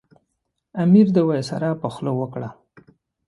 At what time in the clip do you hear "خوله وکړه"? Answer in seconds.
1.93-2.49